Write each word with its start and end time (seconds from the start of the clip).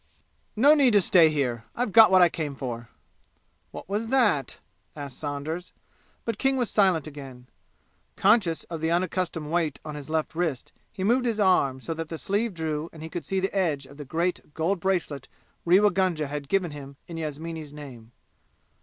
"No 0.55 0.73
need 0.73 0.93
to 0.93 0.99
stay 1.01 1.29
here. 1.29 1.65
I've 1.75 1.91
got 1.91 2.09
what 2.09 2.23
I 2.23 2.27
came 2.27 2.55
for!" 2.55 2.89
"What 3.69 3.87
was 3.87 4.07
that?" 4.07 4.57
asked 4.95 5.19
Saunders, 5.19 5.73
but 6.25 6.39
King 6.39 6.57
was 6.57 6.71
silent 6.71 7.05
again. 7.05 7.45
Conscious 8.15 8.63
of 8.63 8.81
the 8.81 8.89
unaccustomed 8.89 9.51
weight 9.51 9.79
on 9.85 9.93
his 9.93 10.09
left 10.09 10.33
wrist, 10.33 10.71
he 10.91 11.03
moved 11.03 11.27
his 11.27 11.39
arm 11.39 11.79
so 11.81 11.93
that 11.93 12.09
the 12.09 12.17
sleeve 12.17 12.55
drew 12.55 12.89
and 12.91 13.03
he 13.03 13.09
could 13.11 13.25
see 13.25 13.39
the 13.39 13.55
edge 13.55 13.85
of 13.85 13.97
the 13.97 14.03
great 14.03 14.55
gold 14.55 14.79
bracelet 14.79 15.27
Rewa 15.65 15.91
Gunga 15.91 16.25
had 16.25 16.49
given 16.49 16.71
him 16.71 16.95
in 17.05 17.17
Yasmini's 17.17 17.71
name. 17.71 18.11